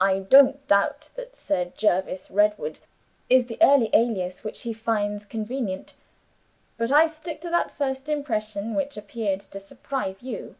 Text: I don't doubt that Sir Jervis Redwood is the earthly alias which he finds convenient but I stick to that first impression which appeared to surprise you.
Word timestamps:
I 0.00 0.20
don't 0.20 0.64
doubt 0.68 1.10
that 1.16 1.34
Sir 1.36 1.72
Jervis 1.76 2.30
Redwood 2.30 2.78
is 3.28 3.46
the 3.48 3.58
earthly 3.60 3.90
alias 3.92 4.44
which 4.44 4.62
he 4.62 4.72
finds 4.72 5.24
convenient 5.24 5.94
but 6.76 6.92
I 6.92 7.08
stick 7.08 7.40
to 7.40 7.50
that 7.50 7.72
first 7.72 8.08
impression 8.08 8.76
which 8.76 8.96
appeared 8.96 9.40
to 9.40 9.58
surprise 9.58 10.22
you. 10.22 10.54